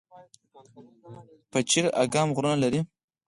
پچیر 1.51 1.85
اګام 2.03 2.29
غرونه 2.35 2.57
لري؟ 2.63 2.79